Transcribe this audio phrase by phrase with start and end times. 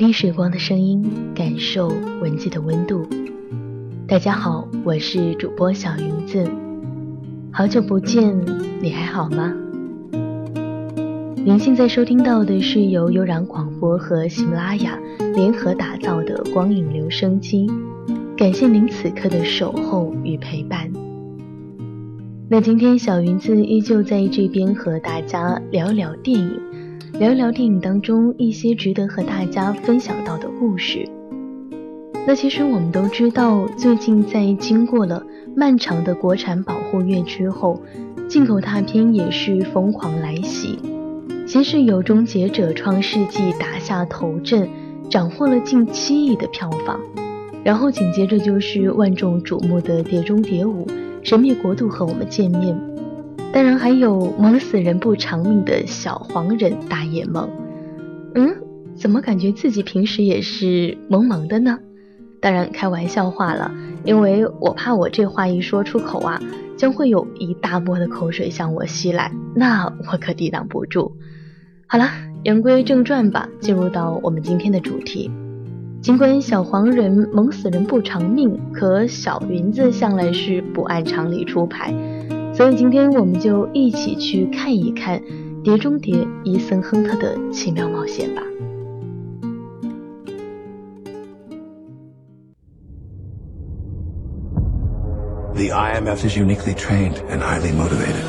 [0.00, 1.88] 听时光的声音，感受
[2.22, 3.06] 文字的温度。
[4.08, 6.50] 大家好，我是主播小云子，
[7.52, 8.34] 好久不见，
[8.80, 9.54] 你还好吗？
[11.44, 14.98] 您现在收听到的是由悠然广播和喜马拉雅
[15.34, 17.70] 联合打造的光影留声机，
[18.34, 20.90] 感谢您此刻的守候与陪伴。
[22.48, 26.69] 那今天小云子依旧在这边和大家聊聊电影。
[27.18, 31.06] 聊一聊电影当中一些值得和大家分享到的故事。
[32.26, 35.22] 那其实我们都知道，最近在经过了
[35.56, 37.80] 漫长的国产保护月之后，
[38.28, 40.78] 进口大片也是疯狂来袭。
[41.46, 44.68] 先是有《终结者：创世纪》打下头阵，
[45.10, 47.00] 斩获了近七亿的票房，
[47.64, 50.86] 然后紧接着就是万众瞩目的《碟中谍五：
[51.22, 52.89] 神秘国度》和我们见面。
[53.52, 57.50] 当然还有萌死人不偿命的小黄人大野萌，
[58.34, 58.54] 嗯，
[58.94, 61.78] 怎么感觉自己平时也是萌萌的呢？
[62.40, 63.70] 当然开玩笑话了，
[64.04, 66.40] 因为我怕我这话一说出口啊，
[66.76, 71.12] 将会有一大波的口水向我袭来，那我可抵挡不住。
[71.86, 72.08] 好了，
[72.44, 75.30] 言归正传吧，进入到我们今天的主题。
[76.00, 81.92] 尽管小黄人萌死人不偿命，可小云子向来是不按常理出牌。
[82.59, 85.19] 所以今天我们就一起去看一看《
[85.63, 88.41] 碟中谍》伊森·亨特的奇妙冒险吧。
[95.55, 98.23] The IMF is uniquely trained and highly motivated.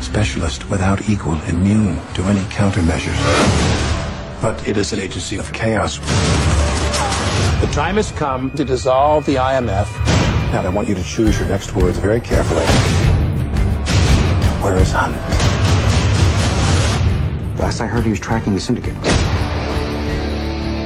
[0.00, 3.20] Specialist without equal, immune to any countermeasures.
[4.40, 5.98] But it is an agency of chaos.
[7.60, 10.09] The time has come to dissolve the IMF
[10.51, 12.65] now, I want you to choose your next words very carefully.
[14.61, 15.15] Where is Hunt?
[17.57, 18.93] Last I heard, he was tracking the syndicate.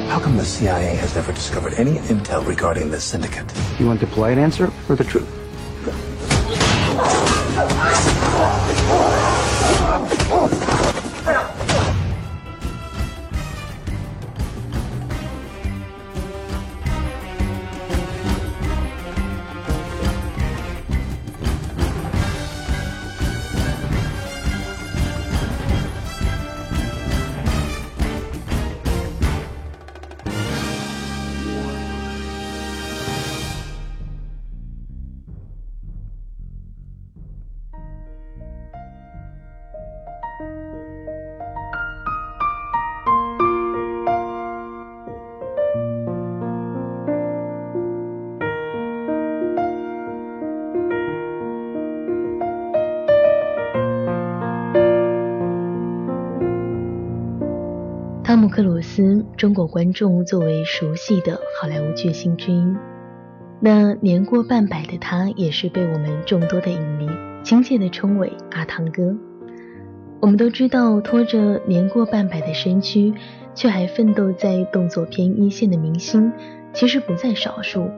[0.07, 3.51] How come the CIA has never discovered any intel regarding this syndicate?
[3.79, 5.44] You want the polite answer or the truth?
[58.55, 62.63] 克鲁斯，中国观众作为熟悉的好莱坞巨星之一。
[63.59, 67.05] 那年过半百的他，也是被我们众多的影迷
[67.43, 69.13] 亲切地称为“阿汤哥”。
[70.21, 73.13] 我们都知道，拖着年过半百的身躯，
[73.53, 76.31] 却还奋斗在动作片一线的明星，
[76.71, 77.89] 其实不在少数。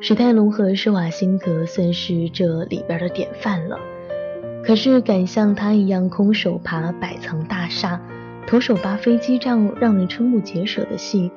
[0.00, 3.76] 史泰龙和施瓦辛格算是这里边的典范了。
[4.64, 8.00] 可是，敢像他一样空手爬百层大厦。
[8.50, 11.30] 徒手扒飞机这样让人瞠目结舌的戏，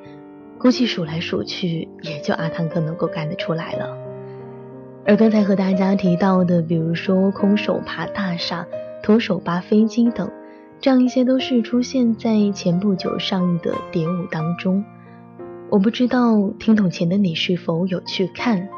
[0.58, 3.96] 估计数来数去，也就阿汤哥能够干得出来了。
[5.06, 8.66] 而刚才和大家提到的，比如说空手爬大厦、
[9.04, 10.32] 徒手扒飞机等，
[10.82, 14.84] 这样一些都是出现在前不久上映的《蝶舞》当中。
[15.70, 18.70] 我不知道听筒前的你是否有去看，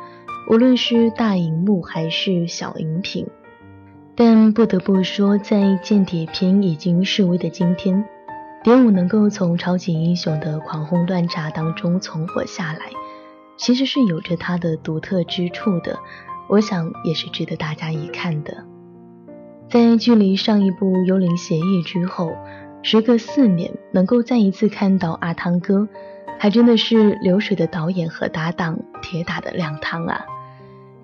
[0.52, 3.28] 无论是大荧幕还是小荧屏。
[4.14, 8.04] 但不得不说，在间谍片已经式微的今天。
[8.66, 12.80] 蝶舞能够从超级英雄的狂轰乱炸当中存活下来，
[13.58, 16.00] 其实是有着它的独特之处的。
[16.50, 18.66] 我想也是值得大家一看的。
[19.70, 22.32] 在距离上一部《幽灵协议》之后，
[22.82, 25.88] 时隔四年，能够再一次看到阿汤哥，
[26.40, 30.26] 还真的是流水的导演和搭档，铁打的亮汤啊！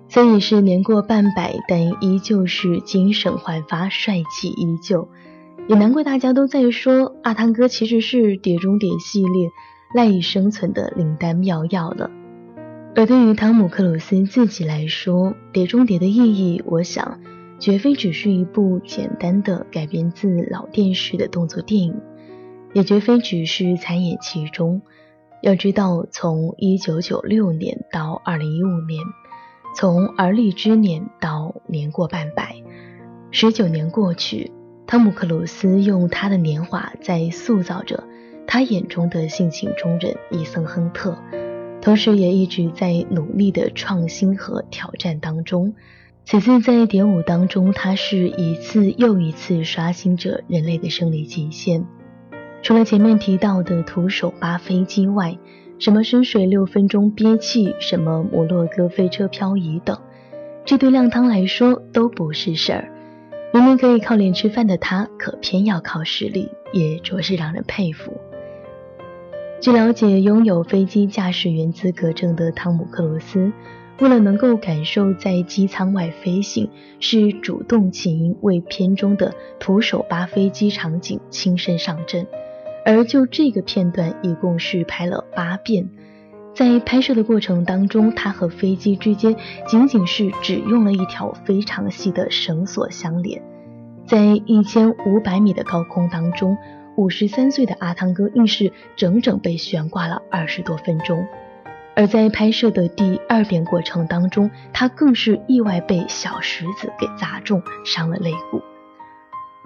[0.08, 5.08] 虽然是年过半百，但依旧是精神焕发，帅气依旧。
[5.68, 9.48] 也难怪大家都在说阿汤哥其实是《碟中谍》系列
[9.94, 12.10] 赖以生存的灵丹妙药了。
[12.94, 17.20] 而对于汤姆·克鲁斯自己来说，《碟中谍》的意义，我想
[17.58, 21.94] 绝非只是一部简单的改编自老电视的动作电影，
[22.74, 24.82] 也绝非只是参演其中。
[25.42, 29.04] 要知道，从1996年到2015年，
[29.74, 32.56] 从而立之年到年过半百，
[33.30, 34.52] 十九年过去。
[34.86, 38.04] 汤姆克鲁斯用他的年华在塑造着
[38.46, 41.16] 他眼中的性情中人伊森亨特，
[41.80, 45.74] 同时也一直在努力的创新和挑战当中。
[46.24, 51.84] 此次在蝶舞当中，他是一次又一次刷新着人类的生理极限。
[52.62, 55.38] 除了前面提到的徒手扒飞机外，
[55.78, 59.98] 什么深水六分钟憋气，什么摩洛哥飞车漂移等，
[60.64, 62.88] 这对亮汤来说都不是事儿。
[63.52, 68.16] 明明可以靠脸吃饭的他，可偏要靠实力，也着实让人佩服。
[69.60, 73.52] 据了解，拥有飞机驾驶员资格证的汤姆克鲁斯。
[74.00, 82.26] 为了能够感受在机舱外飞行，是主动起因为片中的徒手扒飞机场景亲身上阵，
[82.86, 85.90] 而就这个片段一共是拍了八遍。
[86.54, 89.34] 在拍摄的过程当中，他和飞机之间
[89.66, 93.42] 仅仅是只用了一条非常细的绳索相连，
[94.06, 96.56] 在一千五百米的高空当中，
[96.96, 101.26] 五十三岁的阿汤哥硬是整整被悬挂了二十多分钟。
[101.94, 108.62] 而在拍摄的第二遍过程当中，他更是意外被小石子给砸中，伤了肋骨。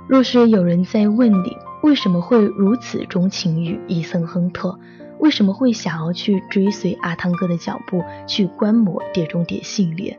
[0.08, 4.78] 若是有人在问你为什么会如此钟情于伊森亨特，
[5.18, 10.18] 为什么会想要去追随阿汤哥的脚步去观摩《碟中谍》系列，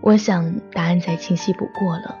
[0.00, 2.18] 我想答案再清晰不过了。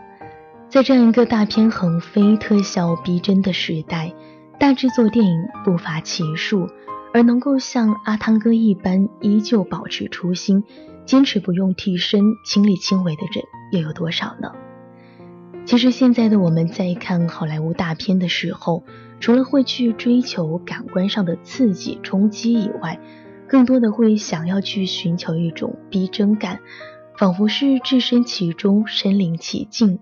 [0.68, 4.12] 在这样一个大片横飞、特效逼真的时代，
[4.58, 6.68] 大制作电影不乏其数。
[7.12, 10.64] 而能够像阿汤哥一般依旧保持初心，
[11.06, 14.50] 坚持不用替身、亲力亲为的人又有多少呢？
[15.64, 18.82] 其实现在的我们在看好莱坞大片的时候，
[19.20, 23.00] 除了会去追求感官上的刺激冲击以外，
[23.48, 26.60] 更多的会想要去寻求一种逼真感，
[27.16, 30.00] 仿佛是置身其中、身临其境。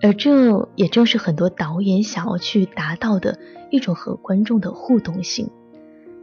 [0.00, 3.38] 而这也正是很多导演想要去达到的
[3.70, 5.50] 一种和观众的互动性。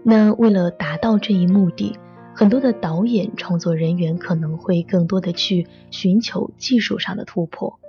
[0.04, 1.98] 那为了达到这一目的，
[2.34, 7.80] 很多的导演创作人员可能会更多的去寻求技术上的突破，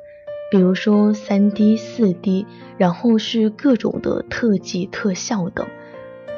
[0.51, 2.47] 比如说三 D、四 D，
[2.79, 5.67] 然后是各种的特技特效等。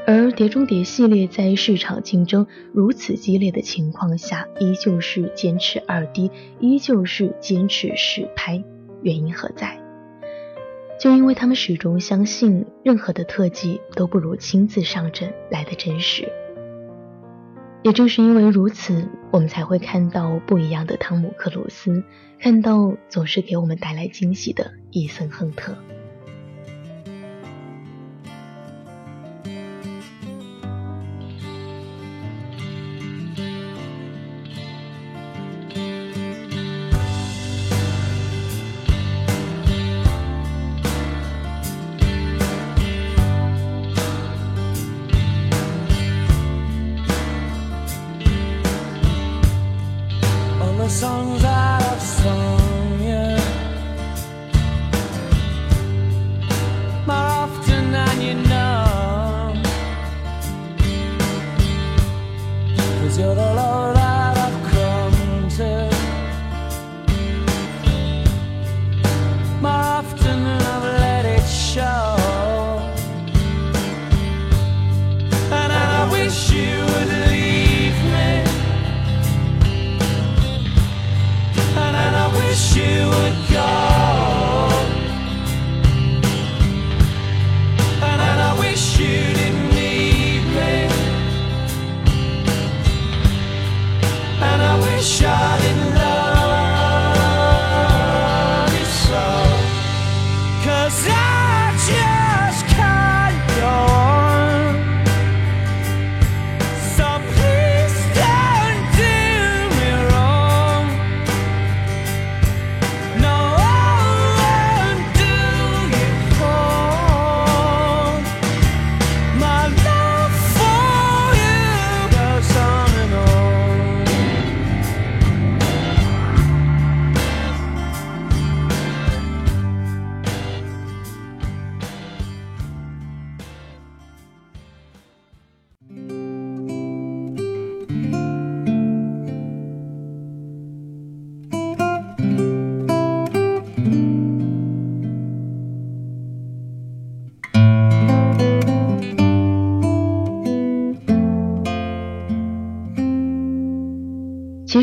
[0.06, 8.64] 而《碟中谍》系列在市场竞争如此激烈的情况下，依旧是坚持二 D，依旧是坚持实拍，
[9.02, 9.78] 原因何在？
[10.98, 16.26] 就因为他们始终相信，任何的特技都不如亲自上阵来的真实。
[17.82, 22.02] 也正是因为如此，我们才会看到不一样的汤姆克鲁斯，
[22.40, 25.76] 看到总是给我们带来惊喜的伊森亨特。
[50.88, 51.44] songs
[82.54, 82.80] 其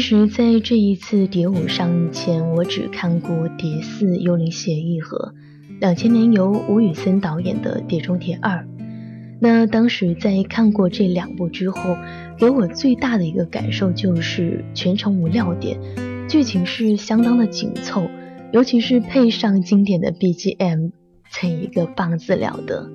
[0.07, 5.33] 实，在这一次《蝶舞》上映前，我只看过《蝶四幽灵协议》和
[5.81, 8.59] 《两千年由吴宇森导演的《碟中谍二》。
[9.39, 11.97] 那当时在看过这两部之后，
[12.37, 15.79] 给我最大的一个感受就是全程无尿点，
[16.29, 18.07] 剧情是相当的紧凑，
[18.53, 20.91] 尤其是配上经典的 BGM，
[21.31, 22.91] 怎一个棒字了得！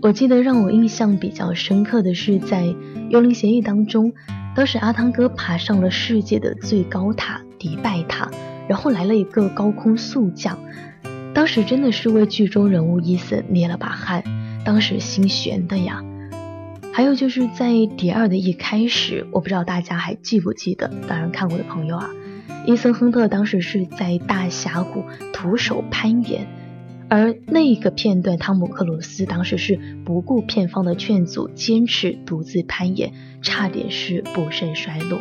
[0.00, 2.62] 我记得让我印象比较深刻的是在
[3.10, 4.14] 《幽灵协议》当中，
[4.58, 8.28] 当时阿汤哥爬上了世界的最高塔迪拜塔，
[8.66, 10.58] 然后来了一个高空速降，
[11.32, 14.24] 当时真的是为剧中人物伊森捏了把汗。
[14.64, 16.02] 当时心悬的呀，
[16.92, 20.90] 还有就是在《第二》的一开始，我不知道大家还记不记得？
[21.06, 22.10] 当然看过的朋友啊，
[22.66, 26.48] 伊森亨特当时是在大峡谷徒手攀岩，
[27.08, 35.18] 而那个片段，汤姆克鲁斯当时是不顾片方的劝阻，坚持独自攀岩，差点是不慎摔落。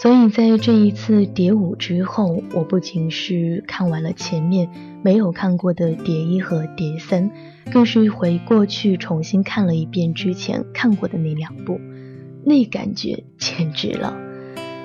[0.00, 4.70] 所以在这一次蝶舞之后，我不仅是看完了前面
[5.02, 7.32] 没有看过的蝶一和蝶三，
[7.72, 11.80] 更是回过去重新看了一遍之前看过的那两部，
[12.44, 14.16] 那感觉简直了。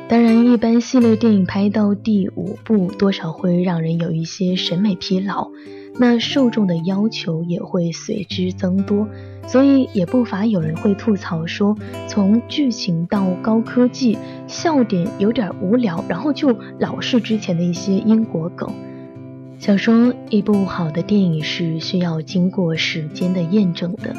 [0.09, 5.51] 当然，一般系列电影拍到第五部，多少会让人有一些审美疲劳。
[6.00, 9.07] 那受众的要求也会随之增多，
[9.47, 18.73] 所以也不乏有人会吐槽说，从剧情到高科技，笑点有点无聊，然后就老是之前的一些英国梗。
[19.59, 24.15] 想说一部好的电影是需要经过时间的验证的，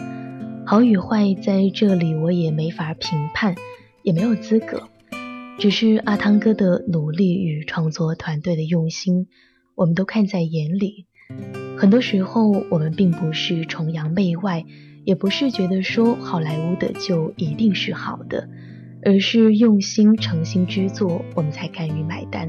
[0.65, 3.57] 好与坏在这里我也没法评判，
[4.03, 4.85] 也没有资格，
[5.59, 9.27] 只是阿汤哥的努力与创作团队的用心，
[9.75, 11.07] 我们都看在眼里。
[11.77, 14.65] 很多时候，我们并不是崇洋媚外，
[15.05, 18.49] 也不是觉得说好莱坞的就一定是好的，
[19.03, 22.49] 而是用心诚心之作，我们才敢于买单。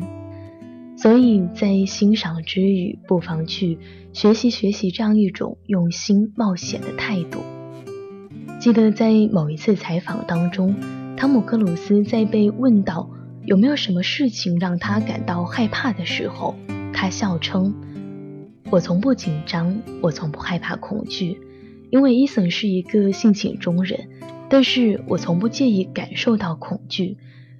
[0.95, 3.79] 所以在欣赏之余，不妨去
[4.13, 7.39] 学习学习这样一种用心冒险的态度。
[8.59, 10.75] 记得在某一次采访当中，
[11.17, 13.09] 汤姆克鲁斯在被问到
[13.43, 16.55] 有没有什么事情让他感到害怕的时候，
[16.93, 17.73] 他笑称。
[18.71, 21.39] 我从不紧张，我从不害怕恐惧，
[21.91, 24.09] 因为伊森是一个性情中人。
[24.49, 27.17] 但是我从不介意感受到恐惧，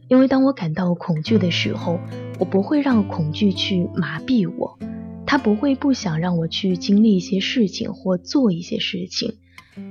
[0.08, 2.00] 因为当我感到恐惧的时候，
[2.40, 4.78] 我不会让恐惧去麻痹我，
[5.26, 9.36] 他不会不想让我去经历一些事情或做一些事情。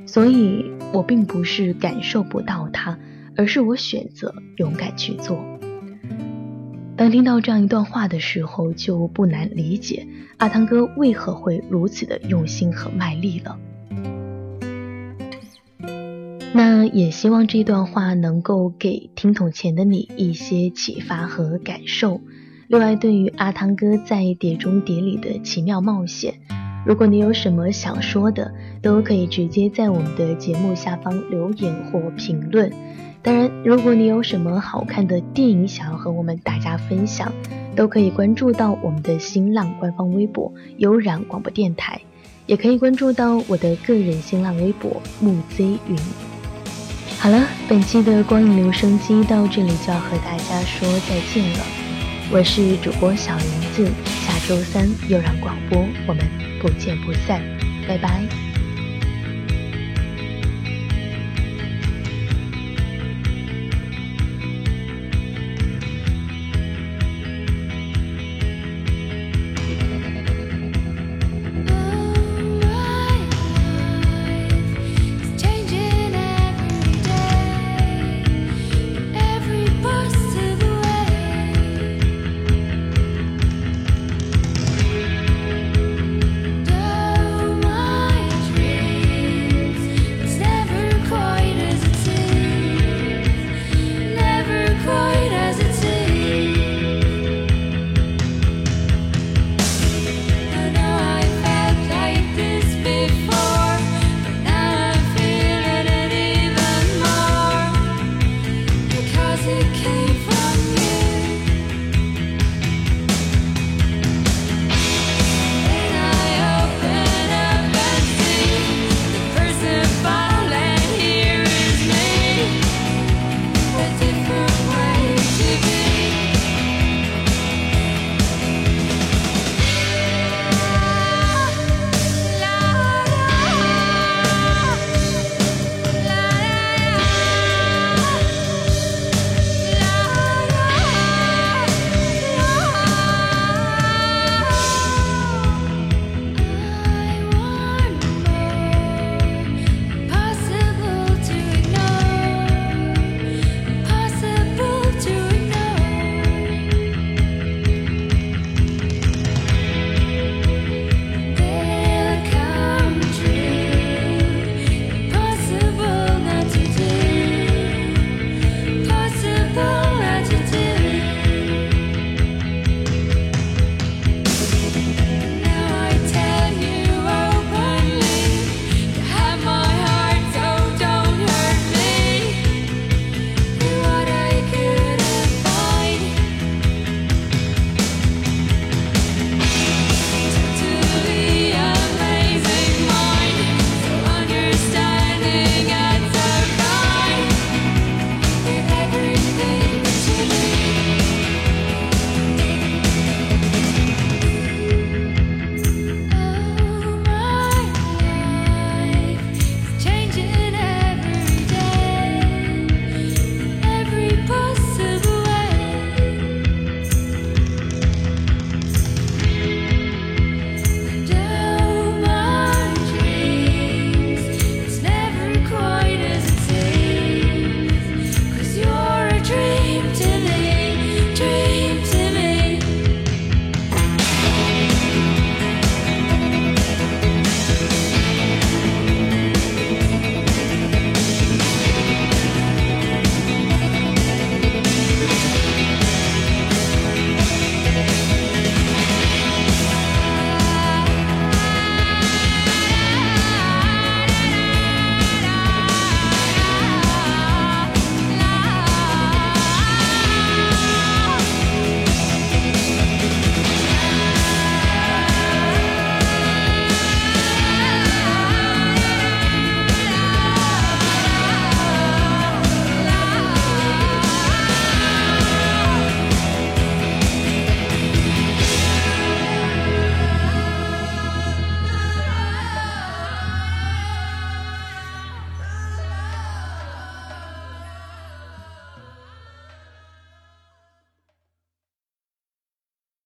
[0.07, 2.99] 所以，我并不是感受不到它，
[3.37, 5.39] 而是我选择勇敢去做。
[6.97, 13.59] 当听到这样一段话的时候，就不难理解阿汤哥为何会如此的用心和卖力了。
[16.53, 22.21] 那也希望这段话能够给听筒前的你一些启发和感受。
[22.69, 26.35] 另外，对于阿汤哥在《碟中谍》里的奇妙冒险，
[26.85, 32.71] 如果你有什么想说的，都可以直接在我们的节目下方留言或评论。
[33.23, 37.33] 当然，如果你有什么好看的电影想要和我们大家分享，
[37.75, 41.99] 都可以关注到我们的新浪官方微博“悠然广播电台”，
[42.45, 45.99] 也可以关注到我的个人新浪微博“木 Z 云”。
[47.19, 51.84] 好了，本期的光影留声机到这里就要和大家说再见了。
[52.31, 53.87] 我是主播小林子，
[54.27, 56.25] 下周三又让广播，我们
[56.61, 57.41] 不见不散，
[57.87, 58.54] 拜拜。